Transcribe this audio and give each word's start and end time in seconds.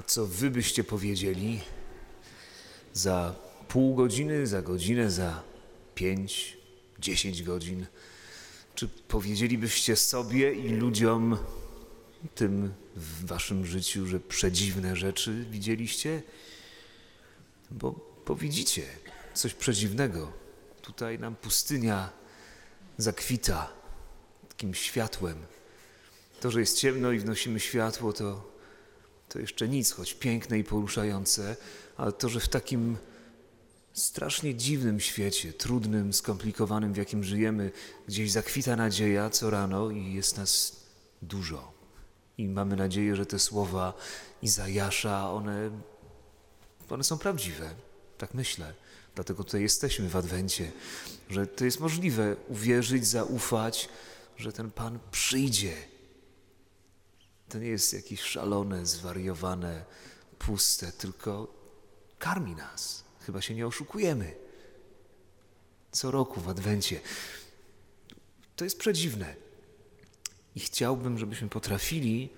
A 0.00 0.02
co 0.02 0.26
wy 0.26 0.50
byście 0.50 0.84
powiedzieli 0.84 1.60
za 2.92 3.34
pół 3.68 3.94
godziny, 3.94 4.46
za 4.46 4.62
godzinę, 4.62 5.10
za 5.10 5.42
pięć, 5.94 6.56
dziesięć 6.98 7.42
godzin? 7.42 7.86
Czy 8.74 8.88
powiedzielibyście 8.88 9.96
sobie 9.96 10.52
i 10.52 10.68
ludziom 10.68 11.36
tym 12.34 12.72
w 12.96 13.26
waszym 13.26 13.66
życiu, 13.66 14.06
że 14.06 14.20
przedziwne 14.20 14.96
rzeczy 14.96 15.44
widzieliście? 15.50 16.22
Bo, 17.70 18.20
bo 18.26 18.36
widzicie 18.36 18.82
coś 19.34 19.54
przedziwnego. 19.54 20.32
Tutaj 20.82 21.18
nam 21.18 21.36
pustynia 21.36 22.10
zakwita 22.98 23.72
takim 24.48 24.74
światłem. 24.74 25.36
To, 26.40 26.50
że 26.50 26.60
jest 26.60 26.78
ciemno 26.78 27.12
i 27.12 27.18
wnosimy 27.18 27.60
światło, 27.60 28.12
to, 28.12 28.50
to 29.30 29.38
jeszcze 29.38 29.68
nic, 29.68 29.92
choć 29.92 30.14
piękne 30.14 30.58
i 30.58 30.64
poruszające, 30.64 31.56
ale 31.96 32.12
to, 32.12 32.28
że 32.28 32.40
w 32.40 32.48
takim 32.48 32.96
strasznie 33.92 34.54
dziwnym 34.54 35.00
świecie, 35.00 35.52
trudnym, 35.52 36.12
skomplikowanym, 36.12 36.92
w 36.92 36.96
jakim 36.96 37.24
żyjemy, 37.24 37.70
gdzieś 38.08 38.30
zakwita 38.30 38.76
nadzieja 38.76 39.30
co 39.30 39.50
rano 39.50 39.90
i 39.90 40.12
jest 40.12 40.36
nas 40.36 40.76
dużo. 41.22 41.72
I 42.38 42.48
mamy 42.48 42.76
nadzieję, 42.76 43.16
że 43.16 43.26
te 43.26 43.38
słowa 43.38 43.94
Izajasza, 44.42 45.30
one, 45.30 45.70
one 46.90 47.04
są 47.04 47.18
prawdziwe. 47.18 47.74
Tak 48.18 48.34
myślę. 48.34 48.74
Dlatego 49.14 49.44
tutaj 49.44 49.62
jesteśmy 49.62 50.08
w 50.08 50.16
Adwencie, 50.16 50.72
że 51.30 51.46
to 51.46 51.64
jest 51.64 51.80
możliwe 51.80 52.36
uwierzyć, 52.48 53.06
zaufać, 53.06 53.88
że 54.36 54.52
ten 54.52 54.70
Pan 54.70 54.98
przyjdzie. 55.10 55.74
To 57.50 57.58
nie 57.58 57.68
jest 57.68 57.92
jakieś 57.92 58.20
szalone, 58.20 58.86
zwariowane, 58.86 59.84
puste, 60.38 60.92
tylko 60.92 61.54
karmi 62.18 62.54
nas. 62.54 63.04
Chyba 63.20 63.40
się 63.40 63.54
nie 63.54 63.66
oszukujemy. 63.66 64.34
Co 65.92 66.10
roku 66.10 66.40
w 66.40 66.48
Adwencie. 66.48 67.00
To 68.56 68.64
jest 68.64 68.78
przedziwne. 68.78 69.34
I 70.56 70.60
chciałbym, 70.60 71.18
żebyśmy 71.18 71.48
potrafili, 71.48 72.30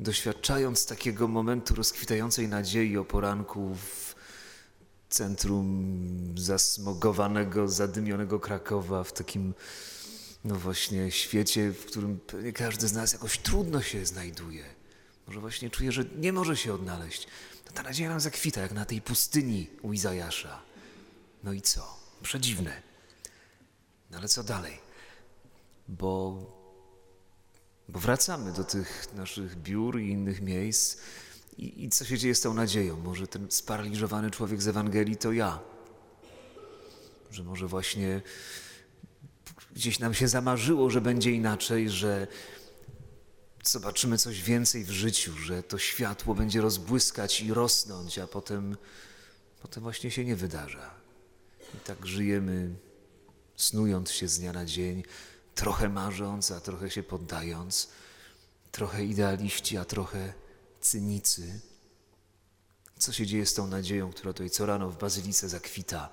doświadczając 0.00 0.86
takiego 0.86 1.28
momentu 1.28 1.74
rozkwitającej 1.74 2.48
nadziei 2.48 2.96
o 2.96 3.04
poranku 3.04 3.74
w 3.74 4.14
centrum 5.08 6.34
zasmogowanego, 6.38 7.68
zadymionego 7.68 8.40
Krakowa, 8.40 9.04
w 9.04 9.12
takim, 9.12 9.54
no 10.44 10.54
właśnie, 10.54 11.10
świecie, 11.10 11.72
w 11.72 11.84
którym 11.84 12.20
pewnie 12.20 12.52
każdy 12.52 12.88
z 12.88 12.92
nas 12.92 13.12
jakoś 13.12 13.38
trudno 13.38 13.82
się 13.82 14.06
znajduje. 14.06 14.64
Może 15.26 15.40
właśnie 15.40 15.70
czuje, 15.70 15.92
że 15.92 16.04
nie 16.16 16.32
może 16.32 16.56
się 16.56 16.74
odnaleźć. 16.74 17.26
To 17.64 17.72
ta 17.72 17.82
nadzieja 17.82 18.10
nam 18.10 18.20
zakwita, 18.20 18.60
jak 18.60 18.72
na 18.72 18.84
tej 18.84 19.02
pustyni 19.02 19.70
u 19.82 19.92
Izajasza. 19.92 20.62
No 21.44 21.52
i 21.52 21.62
co? 21.62 21.96
Przedziwne. 22.22 22.82
No 24.10 24.18
ale 24.18 24.28
co 24.28 24.44
dalej? 24.44 24.78
Bo, 25.88 26.42
bo 27.88 28.00
wracamy 28.00 28.52
do 28.52 28.64
tych 28.64 29.08
naszych 29.14 29.56
biur 29.56 30.00
i 30.00 30.10
innych 30.10 30.40
miejsc. 30.40 30.96
I, 31.58 31.84
I 31.84 31.88
co 31.88 32.04
się 32.04 32.18
dzieje 32.18 32.34
z 32.34 32.40
tą 32.40 32.54
nadzieją? 32.54 32.96
Może 32.96 33.26
ten 33.26 33.50
sparaliżowany 33.50 34.30
człowiek 34.30 34.62
z 34.62 34.68
Ewangelii 34.68 35.16
to 35.16 35.32
ja. 35.32 35.60
Że 37.30 37.44
może 37.44 37.66
właśnie 37.66 38.22
gdzieś 39.74 39.98
nam 39.98 40.14
się 40.14 40.28
zamarzyło, 40.28 40.90
że 40.90 41.00
będzie 41.00 41.32
inaczej, 41.32 41.90
że 41.90 42.26
zobaczymy 43.64 44.18
coś 44.18 44.42
więcej 44.42 44.84
w 44.84 44.90
życiu, 44.90 45.32
że 45.38 45.62
to 45.62 45.78
światło 45.78 46.34
będzie 46.34 46.60
rozbłyskać 46.60 47.40
i 47.40 47.54
rosnąć, 47.54 48.18
a 48.18 48.26
potem, 48.26 48.76
potem 49.62 49.82
właśnie 49.82 50.10
się 50.10 50.24
nie 50.24 50.36
wydarza. 50.36 50.90
I 51.74 51.78
tak 51.78 52.06
żyjemy, 52.06 52.74
snując 53.56 54.10
się 54.10 54.28
z 54.28 54.38
dnia 54.38 54.52
na 54.52 54.64
dzień, 54.64 55.02
trochę 55.54 55.88
marząc, 55.88 56.50
a 56.50 56.60
trochę 56.60 56.90
się 56.90 57.02
poddając, 57.02 57.88
trochę 58.70 59.04
idealiści, 59.04 59.76
a 59.76 59.84
trochę 59.84 60.32
cynicy. 60.80 61.60
Co 62.98 63.12
się 63.12 63.26
dzieje 63.26 63.46
z 63.46 63.54
tą 63.54 63.66
nadzieją, 63.66 64.12
która 64.12 64.32
tutaj 64.32 64.50
co 64.50 64.66
rano 64.66 64.90
w 64.90 64.98
bazylice 64.98 65.48
zakwita? 65.48 66.08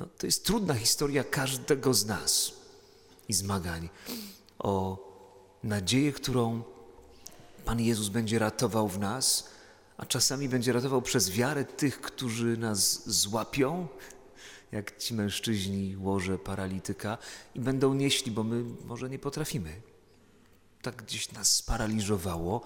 No, 0.00 0.06
to 0.18 0.26
jest 0.26 0.44
trudna 0.44 0.74
historia 0.74 1.24
każdego 1.24 1.94
z 1.94 2.06
nas 2.06 2.52
i 3.28 3.32
zmagań 3.32 3.88
o 4.58 4.98
nadzieję, 5.64 6.12
którą 6.12 6.62
Pan 7.64 7.80
Jezus 7.80 8.08
będzie 8.08 8.38
ratował 8.38 8.88
w 8.88 8.98
nas, 8.98 9.48
a 9.96 10.06
czasami 10.06 10.48
będzie 10.48 10.72
ratował 10.72 11.02
przez 11.02 11.30
wiarę 11.30 11.64
tych, 11.64 12.00
którzy 12.00 12.56
nas 12.56 13.10
złapią, 13.10 13.88
jak 14.72 14.98
ci 14.98 15.14
mężczyźni 15.14 15.96
łoże 15.96 16.38
paralityka 16.38 17.18
i 17.54 17.60
będą 17.60 17.94
nieśli, 17.94 18.32
bo 18.32 18.42
my 18.42 18.64
może 18.84 19.10
nie 19.10 19.18
potrafimy. 19.18 19.80
Tak 20.82 21.02
gdzieś 21.02 21.32
nas 21.32 21.56
sparaliżowało, 21.56 22.60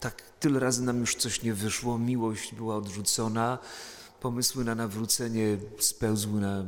tak 0.00 0.22
tyle 0.40 0.60
razy 0.60 0.82
nam 0.82 1.00
już 1.00 1.16
coś 1.16 1.42
nie 1.42 1.54
wyszło, 1.54 1.98
miłość 1.98 2.54
była 2.54 2.76
odrzucona, 2.76 3.58
pomysły 4.24 4.64
na 4.64 4.74
nawrócenie 4.74 5.58
spełzły 5.78 6.40
na 6.40 6.64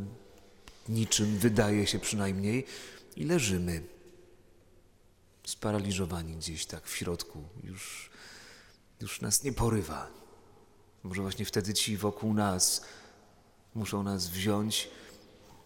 niczym, 0.89 1.39
wydaje 1.39 1.87
się 1.87 1.99
przynajmniej, 1.99 2.67
i 3.17 3.25
leżymy 3.25 3.83
sparaliżowani 5.47 6.37
gdzieś 6.37 6.67
tak 6.67 6.87
w 6.87 6.97
środku. 6.97 7.43
Już, 7.65 8.11
już 9.01 9.21
nas 9.21 9.43
nie 9.43 9.53
porywa. 9.53 10.09
Może 11.03 11.23
właśnie 11.23 11.45
wtedy 11.45 11.75
ci 11.75 11.97
wokół 11.97 12.35
nas 12.35 12.85
muszą 13.75 14.03
nas 14.03 14.29
wziąć 14.29 14.89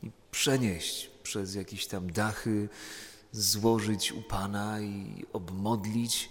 i 0.02 0.10
przenieść 0.30 1.10
przez 1.22 1.54
jakieś 1.54 1.86
tam 1.86 2.12
dachy, 2.12 2.68
złożyć 3.32 4.12
u 4.12 4.22
Pana 4.22 4.80
i 4.80 5.26
obmodlić. 5.32 6.30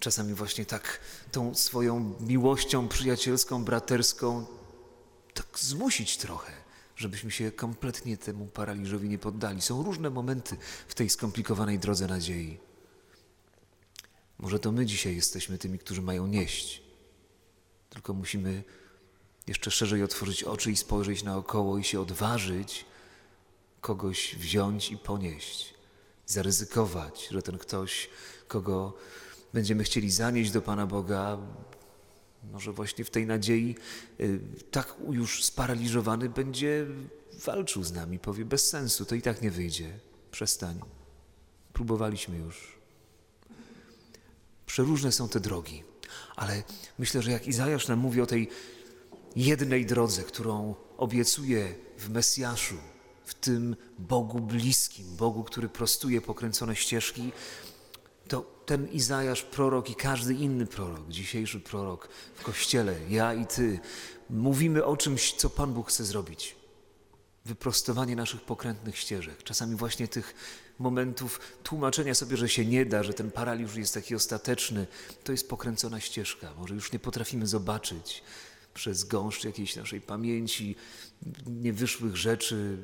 Czasami 0.00 0.34
właśnie 0.34 0.66
tak 0.66 1.00
tą 1.32 1.54
swoją 1.54 2.14
miłością 2.20 2.88
przyjacielską, 2.88 3.64
braterską, 3.64 4.46
zmusić 5.58 6.16
trochę, 6.16 6.52
żebyśmy 6.96 7.30
się 7.30 7.52
kompletnie 7.52 8.16
temu 8.16 8.46
paraliżowi 8.46 9.08
nie 9.08 9.18
poddali. 9.18 9.62
Są 9.62 9.82
różne 9.82 10.10
momenty 10.10 10.56
w 10.88 10.94
tej 10.94 11.10
skomplikowanej 11.10 11.78
drodze 11.78 12.06
nadziei. 12.06 12.58
Może 14.38 14.58
to 14.58 14.72
my 14.72 14.86
dzisiaj 14.86 15.16
jesteśmy 15.16 15.58
tymi, 15.58 15.78
którzy 15.78 16.02
mają 16.02 16.26
nieść. 16.26 16.82
Tylko 17.90 18.14
musimy 18.14 18.64
jeszcze 19.46 19.70
szerzej 19.70 20.02
otworzyć 20.02 20.44
oczy 20.44 20.70
i 20.70 20.76
spojrzeć 20.76 21.22
naokoło 21.22 21.78
i 21.78 21.84
się 21.84 22.00
odważyć 22.00 22.84
kogoś 23.80 24.36
wziąć 24.36 24.90
i 24.90 24.98
ponieść. 24.98 25.74
Zaryzykować, 26.26 27.28
że 27.30 27.42
ten 27.42 27.58
ktoś, 27.58 28.10
kogo 28.48 28.96
będziemy 29.52 29.84
chcieli 29.84 30.10
zanieść 30.10 30.50
do 30.50 30.62
Pana 30.62 30.86
Boga, 30.86 31.38
może 32.52 32.72
właśnie 32.72 33.04
w 33.04 33.10
tej 33.10 33.26
nadziei, 33.26 33.76
y, 34.20 34.40
tak 34.70 34.94
już 35.10 35.44
sparaliżowany, 35.44 36.28
będzie 36.28 36.86
walczył 37.44 37.84
z 37.84 37.92
nami, 37.92 38.18
powie 38.18 38.44
bez 38.44 38.68
sensu, 38.68 39.04
to 39.04 39.14
i 39.14 39.22
tak 39.22 39.42
nie 39.42 39.50
wyjdzie. 39.50 39.98
Przestań. 40.30 40.80
Próbowaliśmy 41.72 42.38
już. 42.38 42.78
Przeróżne 44.66 45.12
są 45.12 45.28
te 45.28 45.40
drogi, 45.40 45.82
ale 46.36 46.62
myślę, 46.98 47.22
że 47.22 47.30
jak 47.30 47.48
Izajasz 47.48 47.88
nam 47.88 47.98
mówi 47.98 48.20
o 48.20 48.26
tej 48.26 48.48
jednej 49.36 49.86
drodze, 49.86 50.22
którą 50.22 50.74
obiecuje 50.96 51.74
w 51.98 52.10
Mesjaszu, 52.10 52.76
w 53.24 53.34
tym 53.34 53.76
Bogu 53.98 54.40
bliskim, 54.40 55.16
Bogu, 55.16 55.44
który 55.44 55.68
prostuje 55.68 56.20
pokręcone 56.20 56.76
ścieżki, 56.76 57.32
to 58.28 58.54
ten 58.66 58.88
Izajasz, 58.88 59.42
prorok 59.42 59.90
i 59.90 59.94
każdy 59.94 60.34
inny 60.34 60.66
prorok, 60.66 61.08
dzisiejszy 61.08 61.60
prorok 61.60 62.08
w 62.34 62.42
Kościele, 62.42 62.96
ja 63.08 63.34
i 63.34 63.46
Ty, 63.46 63.80
mówimy 64.30 64.84
o 64.84 64.96
czymś, 64.96 65.34
co 65.34 65.50
Pan 65.50 65.74
Bóg 65.74 65.88
chce 65.88 66.04
zrobić. 66.04 66.56
Wyprostowanie 67.44 68.16
naszych 68.16 68.40
pokrętnych 68.40 68.98
ścieżek, 68.98 69.42
czasami 69.42 69.76
właśnie 69.76 70.08
tych 70.08 70.34
momentów 70.78 71.40
tłumaczenia 71.62 72.14
sobie, 72.14 72.36
że 72.36 72.48
się 72.48 72.66
nie 72.66 72.86
da, 72.86 73.02
że 73.02 73.14
ten 73.14 73.30
paraliż 73.30 73.76
jest 73.76 73.94
taki 73.94 74.14
ostateczny, 74.14 74.86
to 75.24 75.32
jest 75.32 75.48
pokręcona 75.48 76.00
ścieżka. 76.00 76.54
Może 76.58 76.74
już 76.74 76.92
nie 76.92 76.98
potrafimy 76.98 77.46
zobaczyć 77.46 78.22
przez 78.74 79.04
gąszcz 79.04 79.44
jakiejś 79.44 79.76
naszej 79.76 80.00
pamięci 80.00 80.76
niewyszłych 81.46 82.16
rzeczy, 82.16 82.78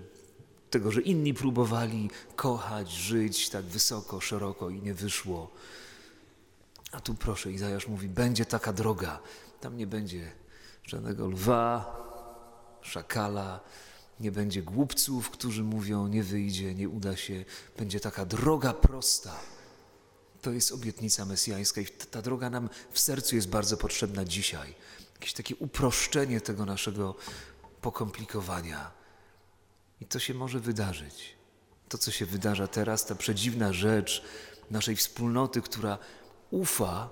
tego, 0.71 0.93
że 0.93 1.01
inni 1.01 1.35
próbowali 1.35 2.11
kochać, 2.37 2.93
żyć 2.93 3.49
tak 3.49 3.65
wysoko, 3.65 4.21
szeroko 4.21 4.71
i 4.71 4.83
nie 4.83 4.95
wyszło. 4.95 5.51
A 6.93 7.01
tu 7.01 7.15
proszę, 7.15 7.53
Izajasz 7.53 7.89
mówi, 7.89 8.09
będzie 8.09 8.45
taka 8.45 8.73
droga. 8.73 9.19
Tam 9.61 9.77
nie 9.77 9.87
będzie 9.87 10.33
żadnego 10.85 11.27
lwa, 11.27 11.97
szakala, 12.83 13.61
nie 14.21 14.33
będzie 14.33 14.63
głupców, 14.63 15.31
którzy 15.31 15.63
mówią, 15.63 16.07
nie 16.07 16.23
wyjdzie, 16.23 16.75
nie 16.75 16.89
uda 16.89 17.17
się. 17.17 17.45
Będzie 17.79 18.01
taka 18.01 18.27
droga 18.27 18.73
prosta, 18.73 19.41
To 20.43 20.51
jest 20.51 20.73
obietnica 20.73 21.25
mesjańska 21.25 21.81
i 21.81 21.87
ta, 21.87 22.23
droga 22.23 22.51
nam 22.51 22.69
w 22.93 23.01
sercu 23.01 23.37
jest 23.37 23.49
bardzo 23.49 23.77
potrzebna 23.77 24.25
dzisiaj. 24.25 24.75
Jakieś 25.15 25.33
takie 25.33 25.57
uproszczenie 25.57 26.41
tego 26.41 26.67
naszego 26.67 27.15
pokomplikowania. 27.81 29.00
I 30.01 30.07
to 30.07 30.19
się 30.19 30.35
może 30.35 30.61
wydarzyć. 30.61 31.35
To, 31.89 31.99
co 31.99 32.11
się 32.11 32.27
wydarza 32.27 32.67
teraz, 32.67 33.07
ta 33.07 33.15
przedziwna 33.15 33.73
rzecz 33.73 34.23
naszej 34.71 34.97
wspólnoty, 34.97 35.63
która 35.63 35.99
ufa, 36.51 37.09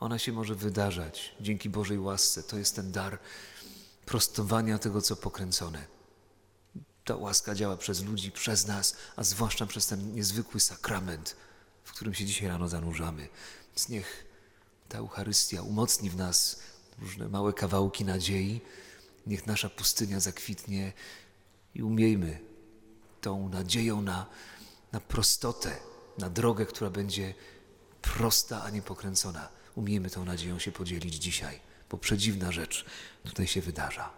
ona 0.00 0.18
się 0.18 0.32
może 0.32 0.54
wydarzać 0.54 1.34
dzięki 1.40 1.70
Bożej 1.70 1.98
łasce. 1.98 2.42
To 2.42 2.58
jest 2.58 2.76
ten 2.76 2.92
dar 2.92 3.18
prostowania 4.06 4.78
tego, 4.78 5.02
co 5.02 5.16
pokręcone. 5.16 5.86
Ta 7.04 7.16
łaska 7.16 7.54
działa 7.54 7.76
przez 7.76 8.04
ludzi, 8.04 8.32
przez 8.32 8.66
nas, 8.66 8.96
a 9.16 9.24
zwłaszcza 9.24 9.66
przez 9.66 9.86
ten 9.86 10.14
niezwykły 10.14 10.60
sakrament, 10.60 11.36
w 11.84 11.92
którym 11.92 12.14
się 12.14 12.24
dzisiaj 12.24 12.48
rano 12.48 12.68
zanurzamy. 12.68 13.28
Więc 13.68 13.88
niech 13.88 14.26
ta 14.88 14.98
Eucharystia 14.98 15.62
umocni 15.62 16.10
w 16.10 16.16
nas 16.16 16.60
różne 16.98 17.28
małe 17.28 17.52
kawałki 17.52 18.04
nadziei, 18.04 18.60
niech 19.26 19.46
nasza 19.46 19.70
pustynia 19.70 20.20
zakwitnie 20.20 20.92
i 21.74 21.82
umiejmy 21.82 22.40
tą 23.20 23.48
nadzieją 23.48 24.02
na, 24.02 24.26
na 24.92 25.00
prostotę, 25.00 25.76
na 26.18 26.30
drogę, 26.30 26.66
która 26.66 26.90
będzie 26.90 27.34
prosta, 28.02 28.62
a 28.62 28.70
nie 28.70 28.82
pokręcona. 28.82 29.48
Umiejmy 29.74 30.10
tą 30.10 30.24
nadzieją 30.24 30.58
się 30.58 30.72
podzielić 30.72 31.14
dzisiaj, 31.14 31.60
bo 31.90 31.98
przedziwna 31.98 32.52
rzecz 32.52 32.84
tutaj 33.24 33.46
się 33.46 33.60
wydarza. 33.60 34.10